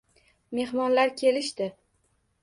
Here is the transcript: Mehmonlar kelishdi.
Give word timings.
Mehmonlar 0.59 1.11
kelishdi. 1.21 1.67